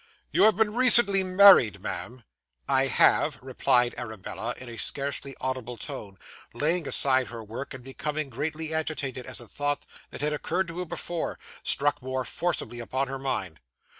[0.31, 2.23] 'You have been recently married, ma'am?'
[2.67, 6.17] 'I have,' replied Arabella, in a scarcely audible tone,
[6.55, 10.79] laying aside her work, and becoming greatly agitated as a thought, that had occurred to
[10.79, 13.59] her before, struck more forcibly upon her mind.